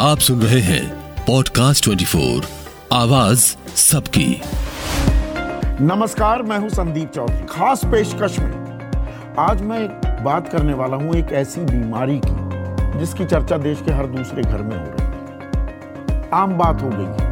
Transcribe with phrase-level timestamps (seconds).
[0.00, 2.44] आप सुन रहे हैं पॉडकास्ट 24
[2.92, 4.40] आवाज़ सबकी।
[5.80, 8.52] नमस्कार, मैं हूँ संदीप चौधरी, खास पेशकश में।
[9.38, 9.88] आज मैं
[10.24, 14.62] बात करने वाला हूँ एक ऐसी बीमारी की, जिसकी चर्चा देश के हर दूसरे घर
[14.62, 17.26] में हो रही है। आम बात हो गई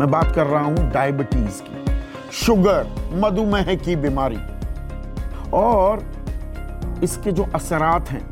[0.00, 4.38] मैं बात कर रहा हूँ डायबिटीज़ की शुगर मधुमेह की बीमारी।
[5.52, 6.06] और
[7.02, 8.24] इसके जो असरात हैं,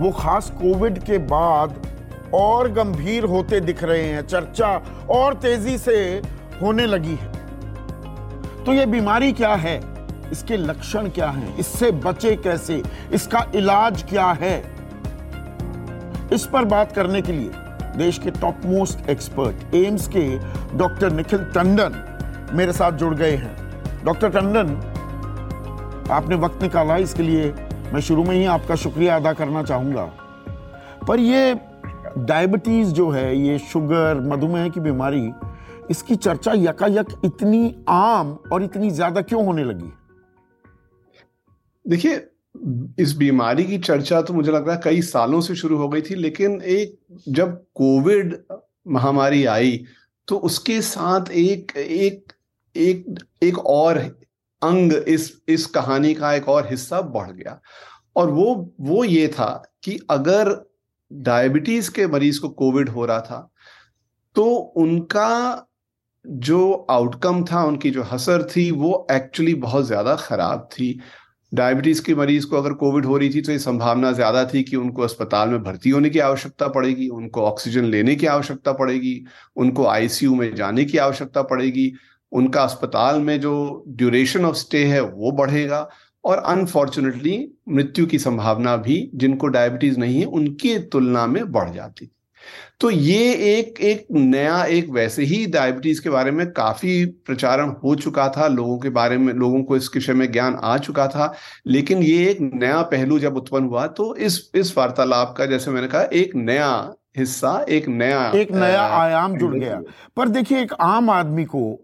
[0.00, 1.74] वो खास कोविड के बाद
[2.34, 4.70] और गंभीर होते दिख रहे हैं। चर्चा
[5.10, 6.22] और तेज़ी से
[6.62, 7.32] होने लगी है।
[8.64, 9.80] तो ये बीमारी क्या है?
[10.32, 11.56] इसके लक्षण क्या हैं?
[11.56, 12.82] इससे बचे कैसे?
[13.12, 14.58] इसका इलाज क्या है?
[16.32, 17.50] इस पर बात करने के लिए
[17.96, 20.38] देश के टॉप मोस्ट एक्सपर्ट एम्स के
[20.78, 22.02] डॉक्टर निखिल टंडन
[22.52, 23.56] मेरे साथ जुड़ गए हैं।
[24.04, 24.74] डॉक्टर टंडन,
[26.10, 27.52] आपने वक्त निकाला, इसके लिए
[27.92, 30.04] मैं शुरू में ही आपका शुक्रिया अदा करना चाहूँगा।
[31.08, 31.54] पर ये
[32.18, 35.30] डायबिटीज़ जो है, ये शुगर, मधुमेह की बीमारी,
[35.90, 39.92] इसकी चर्चा यकायक इतनी आम और इतनी ज़्यादा क्यों होने लगी?
[41.84, 42.26] देखिए,
[42.98, 46.02] इस बीमारी की चर्चा तो मुझे लग रहा है कई सालों से शुरू हो गई
[46.02, 48.36] थी, लेकिन एक, जब कोविड
[48.88, 49.84] महामारी आई
[50.28, 52.32] तो उसके साथ एक एक
[52.74, 53.98] एक एक और
[54.62, 57.60] अंग इस इस कहानी का एक और हिस्सा बढ़ गया।
[58.16, 59.50] और वो वो ये था
[59.84, 60.50] कि अगर
[61.12, 63.48] डायबिटीज़ के मरीज़ को कोविड हो रहा था
[64.36, 65.68] तो उनका
[66.24, 70.98] जो आउटकम था, उनकी जो हसर थी, वो एक्चुअली बहुत ज़्यादा खराब थी।
[71.52, 74.76] डायबिटीज़ के मरीज़ को अगर कोविड हो रही थी तो ये संभावना ज़्यादा थी कि
[74.76, 79.24] उनको अस्पताल में भर्ती होने की आवश्यकता पड़ेगी, उनको ऑक्सीजन लेने की आवश्यकता पड़ेगी,
[79.56, 81.92] उनको आईसीयू में जाने की आवश्यकता पड़ेगी,
[82.32, 85.88] उनका अस्पताल में जो ड्यूरेशन ऑफ़ स्टे है, वो बढ़ेगा।
[86.24, 92.10] और अनफॉर्चुनेटली मृत्यु की संभावना भी जिनको डायबिटीज़ नहीं है उनकी तुलना में बढ़ जाती
[92.80, 97.94] तो ये एक एक नया एक वैसे ही डायबिटीज़ के बारे में काफ़ी प्रचारण हो
[97.94, 101.34] चुका था लोगों के बारे में लोगों को इस विषय में ज्ञान आ चुका था
[101.66, 105.88] लेकिन ये एक नया पहलू जब उत्पन्न हुआ तो इस इस वार्तालाप का जैसे मैंने
[105.88, 109.82] कहा एक नया हिस्सा एक नया एक नया आ, आयाम जुड़ गया।
[110.16, 111.80] पर देखिए एक आम आदमी को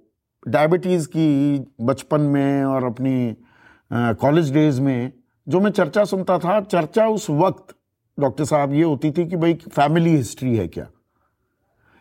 [0.49, 3.37] डायबिटीज़ की बचपन में और अपनी
[3.91, 5.13] कॉलेज डेज़ में
[5.47, 7.75] जो मैं चर्चा सुनता था, चर्चा उस वक्त
[8.19, 10.87] डॉक्टर साहब, ये होती थी कि भाई फैमिली हिस्ट्री है क्या?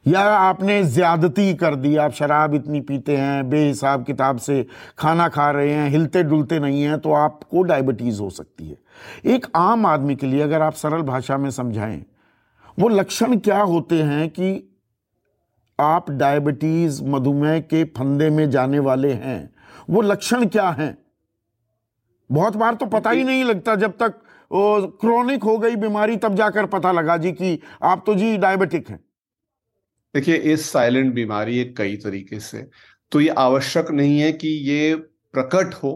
[0.06, 4.66] या आपने ज्यादती कर दी, आप शराब इतनी पीते हैं, बेहिसाब किताब से
[4.98, 8.78] खाना खा रहे हैं, हिलते डुलते नहीं हैं तो आपको डायबिटीज़ हो सकती है।
[9.26, 12.06] एक आम आदमी के लिए अगर आप सरल भाषा में समझाएँ,
[12.80, 14.80] वो लक्षण क्या होते हैं कि
[15.80, 19.50] आप डायबिटीज़ मधुमेह के फंदे में जाने वाले हैं?
[19.90, 20.98] वो लक्षण क्या हैं?
[22.30, 24.22] बहुत बार तो पता ही नहीं लगता जब तक
[25.02, 29.00] क्रोनिक हो गई बीमारी तब जाकर पता लगा जी कि आप तो जी डायबिटिक हैं।
[30.16, 32.68] देखिए ये साइलेंट बीमारी है कई तरीके से
[33.12, 34.96] तो ये आवश्यक नहीं है कि ये
[35.34, 35.92] प्रकट हो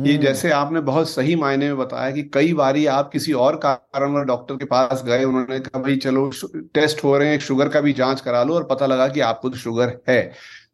[0.00, 3.56] ये हम्म। जैसे आपने बहुत सही मायने में बताया कि कई बार आप किसी और
[3.56, 6.30] कारण डॉक्टर के पास गए उन्होंने कहा भाई चलो
[6.74, 9.50] टेस्ट हो रहे हैं शुगर का भी जाँच करा लो और पता लगा कि आपको
[9.50, 10.20] तो शुगर है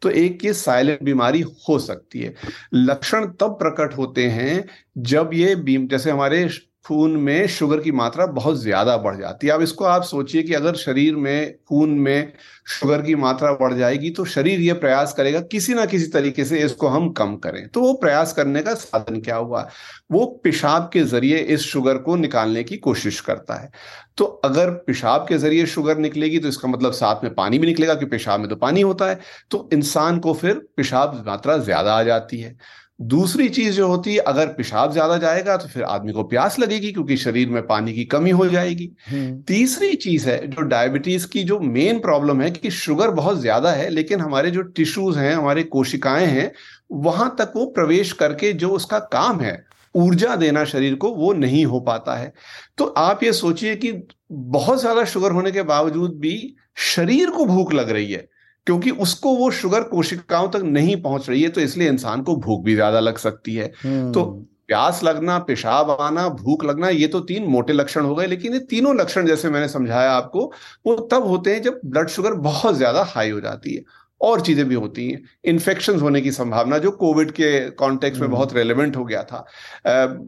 [0.03, 2.35] तो एक ये साइलेंट बीमारी हो सकती है
[2.75, 4.65] लक्षण तब प्रकट होते हैं
[5.05, 6.49] जब ये बीम जैसे हमारे
[6.87, 10.53] खून में शुगर की मात्रा बहुत ज़्यादा बढ़ जाती है। अब इसको आप सोचिए कि
[10.55, 12.33] अगर शरीर में, खून में
[12.71, 16.59] शुगर की मात्रा बढ़ जाएगी तो शरीर ये प्रयास करेगा किसी ना किसी तरीके से
[16.59, 19.69] इसको हम कम करें। तो वो प्रयास करने का साधन क्या हुआ?
[20.13, 23.71] वो पेशाब के ज़रिए इस शुगर को निकालने की कोशिश करता है।
[24.17, 27.95] तो अगर पेशाब के ज़रिए शुगर निकलेगी तो इसका मतलब साथ में पानी भी निकलेगा
[27.95, 29.19] कि पेशाब में तो पानी होता है।
[29.51, 32.57] तो इंसान को फिर पेशाब मात्रा ज़्यादा आ जाती है।
[32.99, 36.93] दूसरी चीज़ जो होती है अगर पेशाब ज़्यादा जाएगा तो फिर आदमी को प्यास लगेगी
[36.93, 41.43] क्योंकि शरीर में पानी की कमी हो जाएगी। हम्म। तीसरी चीज़ है जो डायबिटीज़ की
[41.43, 45.63] जो मेन प्रॉब्लम है कि शुगर बहुत ज़्यादा है लेकिन हमारे जो टिश्यूज हैं हमारे
[45.63, 46.51] कोशिकाएँ हैं
[46.93, 49.65] वहाँ तक वो प्रवेश करके जो उसका काम है
[49.95, 52.33] ऊर्जा देना शरीर को वो नहीं हो पाता है।
[52.79, 53.93] तो आप ये सोचिए कि
[54.33, 56.55] बहुत ज़्यादा शुगर होने के बावजूद भी
[56.87, 58.27] शरीर को भूख लग रही है।
[58.67, 62.65] क्योंकि उसको वो शुगर कोशिकाओं तक नहीं पहुँच रही है तो इसलिए इंसान को भूख
[62.65, 67.21] भी ज़्यादा लग सकती है तो हम्म। प्यास लगना पेशाब आना भूख लगना ये तो
[67.23, 70.51] तीन मोटे लक्षण हो गए लेकिन ये तीनों लक्षण जैसे मैंने समझाया आपको
[70.87, 73.85] वो तब होते हैं जब ब्लड शुगर बहुत ज़्यादा हाई हो जाती है
[74.21, 78.37] और चीज़ें भी होती हैं इन्फेक्शन होने की संभावना जो कोविड के कॉन्टेक्स्ट में हम्म।
[78.37, 79.45] बहुत रेलिवेंट हो गया था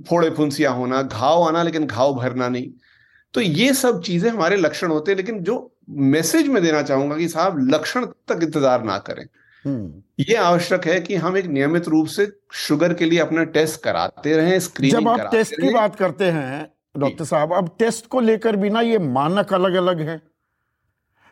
[0.09, 2.71] फोड़े फुंसियाँ होना घाव आना लेकिन घाव भरना नहीं
[3.35, 5.57] तो ये सब चीज़ें हमारे लक्षण होते हैं लेकिन जो
[5.91, 9.25] मैसेज में देना चाहूँगा कि साहब लक्षण तक इंतज़ार ना करें।
[9.65, 12.27] हम्म। ये आवश्यक है कि हम एक नियमित रूप से
[12.57, 16.67] शुगर के लिए अपना टेस्ट कराते रहें स्क्रीनिंग जब आप टेस्ट की बात करते हैं
[16.95, 20.21] डॉक्टर साहब अब टेस्ट को लेकर भी ना ये मानक अलग अलग है।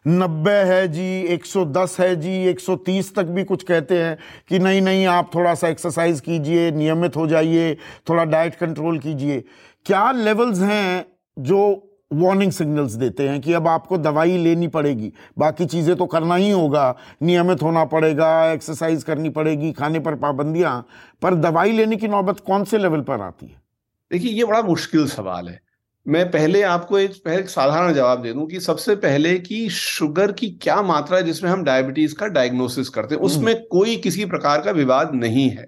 [0.04, 4.16] नब्बे है जी 110 है जी 130 तक भी कुछ कहते हैं
[4.48, 7.74] कि नहीं नहीं आप थोड़ा सा एक्सरसाइज कीजिए नियमित हो जाइए
[8.08, 9.42] थोड़ा डाइट कंट्रोल कीजिए।
[9.86, 11.04] क्या लेवल्स हैं
[11.38, 16.34] जो वार्निंग सिग्नल्स देते हैं कि अब आपको दवाई लेनी पड़ेगी। बाकी चीज़ें तो करना
[16.34, 20.86] ही होगा। नियमित होना पड़ेगा एक्सरसाइज करनी पड़ेगी खाने पर पाबंदियाँ।
[21.22, 23.62] पर दवाई लेने की नौबत कौन से लेवल पर आती है?
[24.10, 25.60] देखिए ये बड़ा मुश्किल सवाल है।
[26.06, 30.48] मैं पहले आपको एक पहले साधारण जवाब दे दूँ कि सबसे पहले कि शुगर की
[30.62, 34.60] क्या मात्रा है जिसमें हम डायबिटीज़ का डायग्नोसिस करते हैं हम्म। उसमें कोई किसी प्रकार
[34.60, 35.66] का विवाद नहीं है।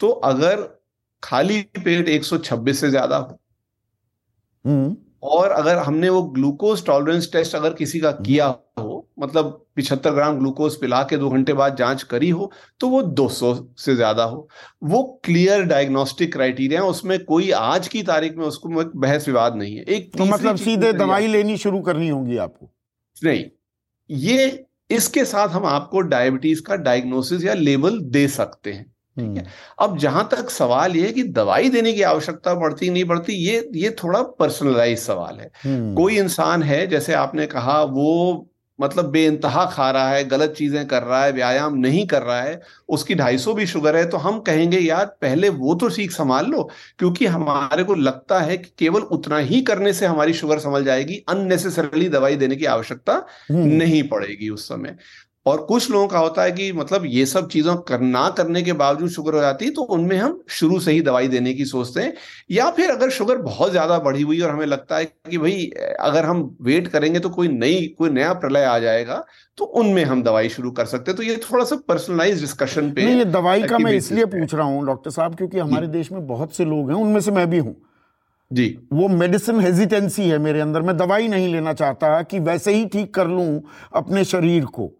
[0.00, 0.56] तो अगर
[1.22, 3.36] खाली पेट 126 से ज़्यादा हो हम्म।
[5.22, 8.46] और अगर हमने वो ग्लूकोज टॉलरेंस टेस्ट अगर किसी का किया
[8.78, 13.02] हो मतलब पिछहत्तर ग्राम ग्लूकोज पिला के दो घंटे बाद जाँच करी हो तो वो
[13.02, 14.48] 200 से ज़्यादा हो।
[14.84, 19.82] वो क्लियर डायग्नोस्टिक क्राइटेरिया उसमें कोई आज की तारीख में उसको बहस विवाद नहीं है।
[19.84, 22.70] एक तो मतलब सीधे दवाई लेनी शुरू करनी होगी आपको?
[23.16, 23.44] नहीं।
[24.10, 29.42] ये इसके साथ हम आपको डायबिटीज़ का डायग्नोसिस या लेबल दे सकते हैं। ठीक है
[29.42, 33.32] हम्म। अब जहाँ तक सवाल ये है कि दवाई देने की आवश्यकता पड़ती नहीं पड़ती
[33.38, 38.10] ये ये थोड़ा पर्सनलाइज सवाल है हम्म। कोई इंसान है जैसे आपने कहा वो
[38.78, 42.60] मतलब बेइंतहा खा रहा है गलत चीज़ें कर रहा है व्यायाम नहीं कर रहा है
[42.88, 46.46] उसकी ढाई सौ भी शुगर है तो हम कहेंगे यार पहले वो तो सीख संभाल
[46.46, 46.62] लो
[46.98, 51.22] क्योंकि हमारे को लगता है कि केवल उतना ही करने से हमारी शुगर संभल जाएगी
[51.28, 54.96] अननेसेसरली दवाई देने की आवश्यकता हम्म। नहीं पड़ेगी उस समय
[55.46, 58.72] और कुछ लोगों का होता है कि मतलब ये सब चीज़ों कर ना करने के
[58.74, 62.00] बावजूद शुगर हो जाती है तो उनमें हम शुरू से ही दवाई देने की सोचते
[62.00, 62.12] हैं।
[62.50, 65.70] या फिर अगर शुगर बहुत ज़्यादा बढ़ी हुई और हमें लगता है कि भाई
[66.00, 69.24] अगर हम वेट करेंगे तो कोई नई कोई नया प्रलय आ जाएगा
[69.58, 73.04] तो उनमें हम दवाई शुरू कर सकते हैं। तो ये थोड़ा सा पर्सनलाइज डिस्कशन पे
[73.04, 76.26] नहीं ये दवाई का मैं इसलिए पूछ रहा हूँ डॉक्टर साहब क्योंकि हमारे देश में
[76.26, 77.76] बहुत से लोग हैं उनमें से मैं भी हूँ।
[78.50, 82.86] जी। वो मेडिसिन हेजिटेंसी है मेरे अंदर। मैं दवाई नहीं लेना चाहता कि वैसे ही
[82.86, 83.62] ठीक कर लूँ
[83.94, 84.90] अपने शरीर को।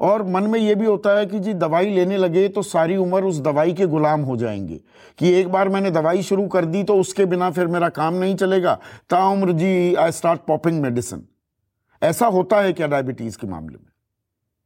[0.00, 3.24] और मन में ये भी होता है कि जी दवाई लेने लगे तो सारी उम्र
[3.24, 4.80] उस दवाई के गुलाम हो जाएँगे।
[5.18, 8.34] कि एक बार मैंने दवाई शुरू कर दी तो उसके बिना फिर मेरा काम नहीं
[8.36, 8.78] चलेगा।
[9.10, 11.26] ताउम्र जी आई स्टार्ट पॉपिंग मेडिसिन
[12.02, 13.86] ऐसा होता है क्या डायबिटीज़ के मामले में?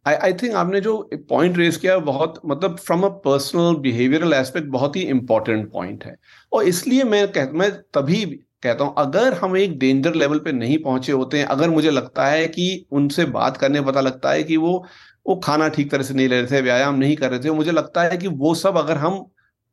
[0.06, 0.96] आई आई थिंक आपने जो
[1.28, 6.16] पॉइंट रेज किया, बहुत मतलब from a personal behavioural aspect बहुत ही इंपॉर्टेंट पॉइंट है।
[6.52, 8.24] और इसलिए मैं कह, मैं तभी
[8.62, 12.26] कहता हूँ, अगर हम एक डेंजर लेवल पे नहीं पहुँचे होते हैं, अगर मुझे लगता
[12.26, 14.84] है कि उनसे बात करने पता लगता है कि वो
[15.26, 17.72] वो खाना ठीक तरह से नहीं ले रहे थे व्यायाम नहीं कर रहे थे मुझे
[17.72, 19.24] लगता है कि वो सब अगर हम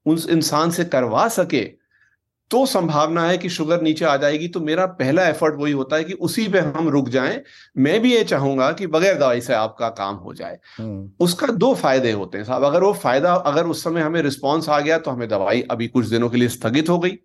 [0.06, 1.64] उस इंसान से करवा सके
[2.52, 6.04] तो संभावना है कि शुगर नीचे आ जाएगी। तो मेरा पहला एफर्ट वही होता है
[6.04, 7.42] कि उसी पे हम रुक जाएँ।
[7.78, 11.74] मैं भी ये चाहूँगा कि बगैर दवाई से आपका काम हो जाए। हम्म। उसका दो
[11.76, 15.12] फ़ायदे होते हैं साहब। अगर वो फ़ायदा अगर उस समय हमें रिस्पॉन्स आ गया तो
[15.12, 17.18] हमें दवाई अभी कुछ दिनों के लिए स्थगित हो गई।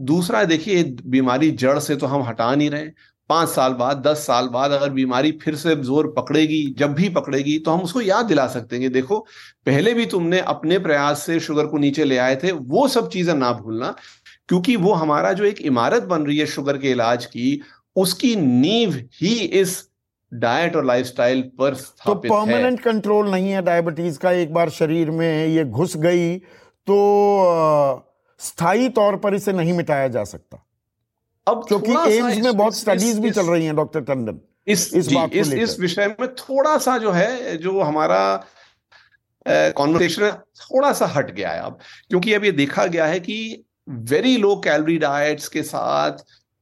[0.00, 2.86] दूसरा देखिए बीमारी जड़ से तो हम हटा नहीं रहे।
[3.32, 7.58] पाँच साल बाद दस साल बाद अगर बीमारी फिर से ज़ोर पकड़ेगी जब भी पकड़ेगी
[7.58, 9.18] तो हम उसको याद दिला सकते हैं देखो
[9.66, 13.34] पहले भी तुमने अपने प्रयास से शुगर को नीचे ले आए थे वो सब चीज़ें
[13.34, 13.94] ना भूलना
[14.48, 17.60] क्योंकि वो हमारा जो एक इमारत बन रही है शुगर के इलाज की
[17.96, 19.88] उसकी नींव ही इस
[20.34, 21.74] डाइट और लाइफस्टाइल पर
[22.06, 26.36] तो परमानेंट कंट्रोल नहीं है डायबिटीज़ का एक बार शरीर में ये घुस गई
[26.86, 28.08] तो
[28.40, 30.61] स्थायी तौर पर इसे नहीं मिटाया जा सकता।
[31.48, 35.32] अब क्योंकि एम्स में बहुत स्टडीज़ भी चल रही हैं डॉक्टर टंडन इस इस बात
[35.32, 38.46] इस, इस विषय में थोड़ा सा जो है जो हमारा
[39.48, 40.30] कॉन्वर्सेशन
[40.60, 44.56] थोड़ा सा हट गया है अब। क्योंकि अब ये देखा गया है कि वेरी लो
[44.56, 46.12] कैलोरी डाइट्स के साथ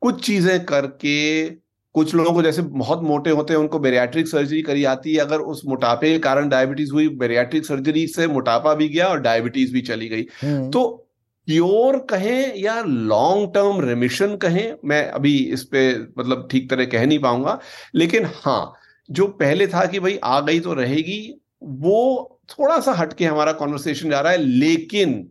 [0.00, 1.50] कुछ चीज़ें करके
[1.94, 5.38] कुछ लोगों को जैसे बहुत मोटे होते हैं उनको बेरियाट्रिक सर्जरी करी आती है। अगर
[5.38, 9.80] उस मोटापे के कारण डायबिटीज़ हुई बेरियाट्रिक सर्जरी से मोटापा भी गया और डायबिटीज़ भी
[9.80, 11.09] चली गई। हम्म। तो
[11.48, 15.82] प्योर कहें या लॉन्ग टर्म रिमिशन कहें मैं अभी इस पे
[16.18, 17.58] मतलब ठीक तरह कह नहीं पाऊँगा
[17.94, 18.72] लेकिन हाँ
[19.08, 21.20] जो पहले था कि भाई आ गई तो रहेगी
[21.62, 25.28] वो थोड़ा सा हटके हमारा कॉन्वर्सेशन जा रहा है लेकिन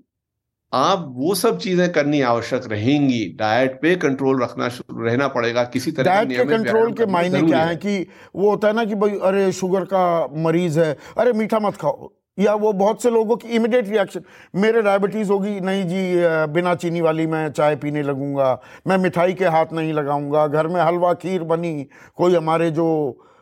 [0.74, 5.92] आप वो सब चीज़ें करनी आवश्यक रहेंगी। डाइट पे कंट्रोल रखना शुरू रहना पड़ेगा किसी
[5.92, 7.98] तरह डाइट के कंट्रोल के मायने क्या है। कि
[8.36, 10.04] वो होता है ना कि भाई अरे शुगर का
[10.44, 14.22] मरीज़ है अरे मीठा मत खाओ। या वो बहुत से लोगों की इमिडिएट रिएक्शन
[14.55, 19.46] मेरे डायबिटीज़ होगी, नहीं जी बिना चीनी वाली मैं चाय पीने लगूँगा, मैं मिठाई के
[19.48, 22.88] हाथ नहीं लगाऊँगा, घर में हलवा, खीर, बनी, कोई हमारे जो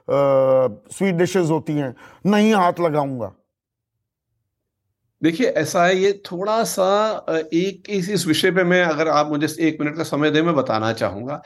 [0.07, 1.93] स्वीट डिशेस होती हैं,
[2.25, 3.33] नहीं हाथ लगाऊँगा।
[5.21, 9.47] देखिए, ऐसा है, ये थोड़ा सा एक इस इस विषय पे मैं अगर आप मुझे
[9.67, 11.41] एक मिनट का समय दें, मैं बताना चाहूँगा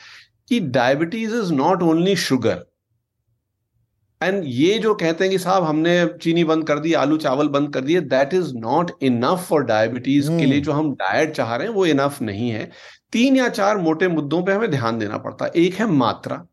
[0.50, 2.66] कि diabetes is not only sugar
[4.22, 7.74] and ये जो कहते हैं कि साहब हमने चीनी बंद कर दी आलू चावल बंद
[7.74, 10.66] कर दिए that is not enough for diabetes के लिए hmm.
[10.66, 12.70] जो हम डाइट चाह रहे हैं वो इनफ नहीं है।
[13.12, 16.46] तीन या चार मोटे मुद्दों पे हमें ध्यान देना पड़ता है। एक है मात्रा।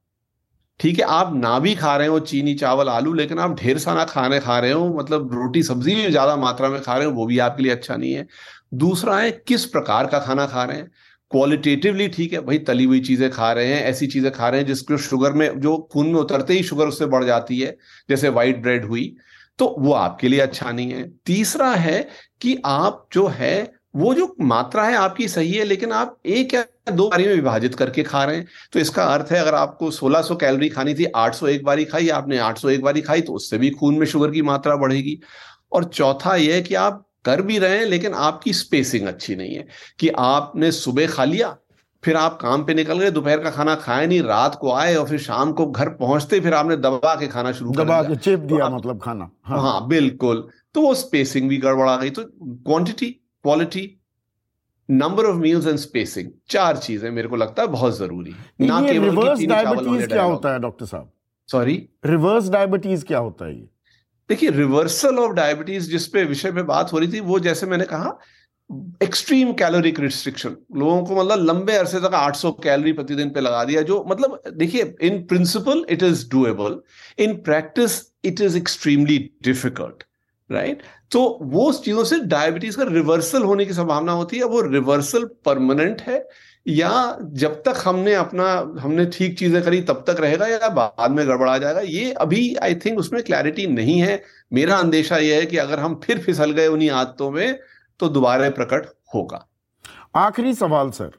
[0.81, 4.05] ठीक है आप ना भी खा रहे हो चीनी चावल आलू लेकिन आप ढेर सारा
[4.05, 7.27] खाने खा रहे हो मतलब रोटी सब्ज़ी भी ज़्यादा मात्रा में खा रहे हो वो
[7.27, 8.27] भी आपके लिए अच्छा नहीं है।
[8.75, 10.91] दूसरा है किस प्रकार का खाना खा रहे हैं?
[11.31, 14.67] क्वालिटेटिवली ठीक है, भाई तली हुई चीज़ें खा रहे हैं, ऐसी चीज़ें खा रहे हैं
[14.67, 17.77] जिसको शुगर में, जो खून में उतरते ही शुगर उससे बढ़ जाती है,
[18.09, 19.15] जैसे व्हाइट ब्रेड हुई
[19.59, 22.09] तो वो आपके लिए अच्छा नहीं है। तीसरा है
[22.41, 26.65] कि आप जो है, वो जो मात्रा है आपकी सही है, लेकिन आप एक या
[26.91, 30.37] दो बारी में विभाजित करके खा रहे हैं। तो इसका अर्थ है, अगर आपको 1600
[30.37, 33.71] कैलोरी खानी थी 800 एक बारी खाई, आपने 800 एक बारी खाई तो उससे भी
[33.71, 35.19] खून में शुगर की मात्रा बढ़ेगी।
[35.73, 39.67] और चौथा यह कि आप कर भी रहे हैं लेकिन आपकी स्पेसिंग अच्छी नहीं है।
[39.99, 41.57] कि आपने सुबह खा लिया
[42.05, 45.09] फिर आप काम पे निकल गए दोपहर का खाना खाए नहीं रात को आए और
[45.09, 48.69] फिर शाम को घर पहुँचते फिर आपने दबा के खाना शुरू दबा के चिप दिया
[48.69, 53.07] तो मतलब खाना। हाँ, हाँ बिल्कुल। तो वो स्पेसिंग भी गड़बड़ा गई। तो quantity
[53.45, 54.01] quality
[54.91, 59.11] number of meals and spacing चार चीज़ें मेरे को लगता है बहुत ज़रूरी ना केवल
[59.11, 61.11] रिवर्स डायबिटीज़ क्या होता है डॉक्टर साहब?
[61.49, 63.69] सॉरी रिवर्स डायबिटीज़ क्या होता है ये?
[64.31, 67.85] देखिए रिवर्सल ऑफ़ डायबिटीज़ जिस पे विषय पे बात हो रही थी, वो जैसे मैंने
[67.87, 68.19] कहा
[69.03, 73.83] एक्सट्रीम कैलोरिक रिस्ट्रिक्शन लोगों को मतलब लंबे अरसे तक 800 कैलोरी प्रतिदिन पे लगा दिया,
[73.83, 76.81] जो मतलब देखिए in principle it is doable
[77.19, 80.05] in practice it is extremely difficult
[80.51, 80.83] right
[81.13, 86.01] तो वो चीज़ों से डायबिटीज़ का रिवर्सल होने की संभावना होती है, वो रिवर्सल परमानेंट
[86.03, 86.19] है।
[86.69, 88.47] या जब तक हमने अपना
[88.81, 91.81] हमने ठीक चीज़ें करी तब तक रहेगा या बाद में गड़बड़ा जाएगा?
[91.81, 94.21] ये अभी आई थिंक उसमें क्लैरिटी नहीं है।
[94.53, 97.59] मेरा अंदेशा यह है कि अगर हम फिर फिसल गए उन्हीं आदतों में
[98.01, 99.47] तो दोबारा प्रकट होगा।
[100.17, 101.11] आखिरी सवाल सर।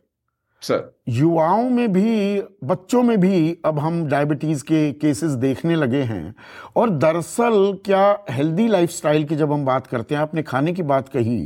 [0.62, 6.36] सर। युवाओं में भी बच्चों में भी अब हम डायबिटीज़ के केसेस देखने लगे हैं।
[6.76, 11.10] और दरअसल क्या हेल्दी लाइफस्टाइल की जब हम बात करते हैं आपने खाने की बात
[11.10, 11.40] कही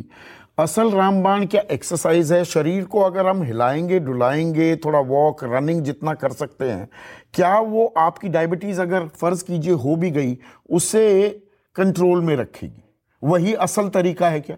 [0.57, 2.45] असल रामबाण क्या एक्सरसाइज है?
[2.45, 6.89] शरीर को अगर हम हिलाएँगे, डुलाएँगे, थोड़ा वॉक रनिंग जितना कर सकते हैं,
[7.33, 10.38] क्या वो आपकी डायबिटीज़ अगर फ़र्ज़ कीजिए हो भी गई,
[10.69, 11.29] उसे
[11.75, 12.83] कंट्रोल में रखेगी?
[13.24, 14.57] वही असल तरीका है क्या?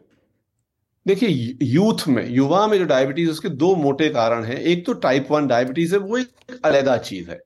[1.08, 5.28] देखिए यूथ में, युवा में जो डायबिटीज़ उसके दो मोटे कारण हैं। एक तो टाइप
[5.32, 7.40] वन डायबिटीज़ है, वो एक अलहदा चीज़ है।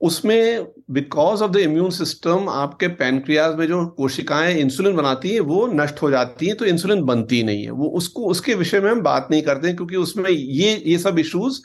[0.00, 5.66] उसमें because of the immune system आपके पैनक्रियाज में जो कोशिकाएँ इंसुलिन बनाती हैं वो
[5.66, 9.00] नष्ट हो जाती हैं तो इंसुलिन बनती नहीं है। वो उसको उसके विषय में हम
[9.00, 11.60] बात नहीं करते हैं क्योंकि उसमें ये ये सब इश्यूज़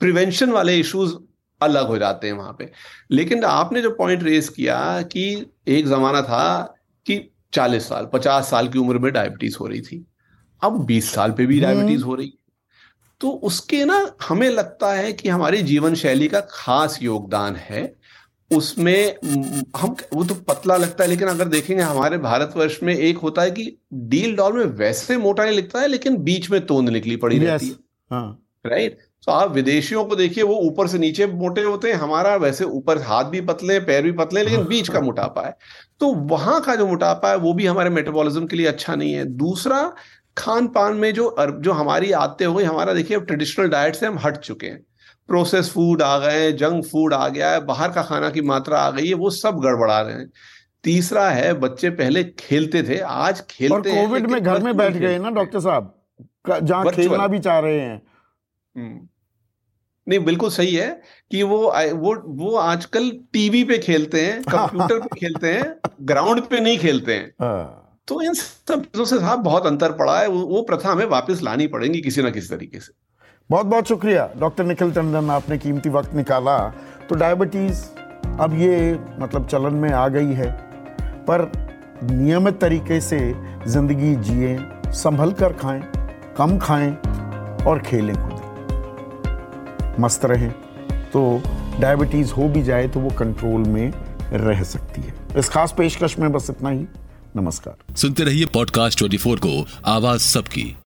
[0.00, 1.14] प्रिवेंशन वाले इश्यूज़
[1.60, 2.70] अलग हो जाते हैं वहाँ पे।
[3.10, 6.76] लेकिन आपने जो पॉइंट रेज किया कि एक जमाना था
[7.06, 10.06] कि 40 साल 50 साल की उम्र में डायबिटीज़ हो रही थी।
[10.62, 12.32] अब 20 साल पे भी डायबिटीज़ हम्म। हो रही।
[13.20, 17.94] तो उसके ना हमें लगता है कि हमारी जीवन शैली का खास योगदान है
[18.50, 19.16] उसमें
[19.76, 23.50] हम वो तो पतला लगता है लेकिन अगर देखेंगे हमारे भारतवर्ष में एक होता है
[23.50, 23.76] कि
[24.08, 27.46] डील डॉल में वैसे मोटा नहीं लिखता है लेकिन बीच में तोंद निकली पड़ी yes.
[27.46, 27.74] रहती है
[28.64, 32.34] राइट हाँ। तो आप विदेशियों को देखिए वो ऊपर से नीचे मोटे होते हैं हमारा
[32.36, 35.56] वैसे ऊपर हाथ भी पतले पैर भी पतले लेकिन हाँ। बीच का मोटापा है
[36.00, 39.24] तो वहाँ का जो मोटापा है वो भी हमारे मेटाबॉलिज्म के लिए अच्छा नहीं है
[39.24, 39.80] दूसरा
[40.36, 44.18] खान पान में जो जो हमारी आते हो गई हमारा देखिए ट्रेडिशनल डाइट से हम
[44.18, 44.86] हट चुके हैं।
[45.26, 48.78] प्रोसेस फ़ूड आ गए हैं जंक फ़ूड आ गया है बाहर का खाना की मात्रा
[48.78, 50.30] आ गई है वो सब गड़बड़ा रहे हैं।
[50.84, 55.18] तीसरा है बच्चे पहले खेलते थे आज खेलते और कोविड में घर में बैठ गए
[55.18, 55.94] ना डॉक्टर साहब
[56.62, 58.02] जहाँ खेलना भी चाह रहे हैं।
[58.76, 59.08] हम्म।
[60.08, 61.58] नहीं बिल्कुल सही है कि वो
[61.94, 67.14] वो वो आजकल टीवी पे खेलते हैं कंप्यूटर पे खेलते हैं ग्राउंड पे नहीं खेलते
[67.14, 71.04] हैं। हाँ। तो इन सब चीज़ों से साहब बहुत अंतर पड़ा है, वो प्रथा हमें
[71.06, 72.92] वापस लानी पड़ेगी किसी ना किसी तरीके से।
[73.50, 76.58] बहुत बहुत शुक्रिया, डॉक्टर निखिल टंडन आपने कीमती वक्त निकाला।
[77.08, 77.84] तो डायबिटीज़
[78.40, 80.50] अब ये मतलब चलन में आ गई है,
[81.26, 81.50] पर
[82.04, 83.18] नियमित तरीके से
[83.66, 84.56] ज़िंदगी जिए,
[84.94, 85.82] संभल कर खाएँ,
[86.36, 86.90] कम खाएँ
[87.66, 88.42] और खेलें कूदें
[90.02, 90.50] मस्त रहें
[91.10, 91.42] तो
[91.80, 93.92] डायबिटीज़ हो भी जाए तो वो कंट्रोल में
[94.34, 96.86] रह सकती है। इस खास पेशकश में बस इतना ही।
[97.36, 100.76] नमस्कार। सुनते रहिए पॉडकास्ट ट्वेंटी को आवाज़ सबकी।